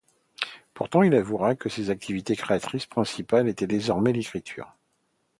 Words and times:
Pourtant, 0.73 1.03
il 1.03 1.13
avouera 1.13 1.53
que 1.53 1.69
son 1.69 1.89
activité 1.91 2.35
créatrice 2.35 2.87
principale 2.87 3.47
est 3.47 3.63
désormais 3.67 4.11
l'écriture. 4.13 4.75